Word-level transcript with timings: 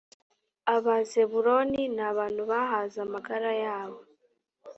abazebuluni 0.75 1.83
ni 1.95 2.01
abantu 2.11 2.41
bahaze 2.51 2.97
amagara 3.05 3.51
yabo 3.63 3.99